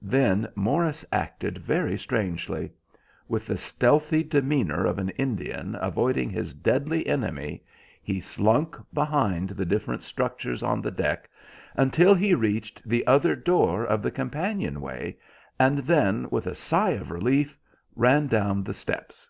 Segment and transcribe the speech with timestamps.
[0.00, 2.72] Then Morris acted very strangely.
[3.28, 7.62] With the stealthy demeanour of an Indian avoiding his deadly enemy,
[8.02, 11.28] he slunk behind the different structures on the deck
[11.74, 15.18] until he reached the other door of the companion way,
[15.58, 17.58] and then, with a sigh of relief,
[17.94, 19.28] ran down the steps.